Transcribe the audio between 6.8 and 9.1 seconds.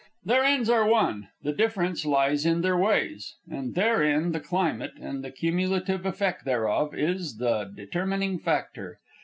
is the determining factor.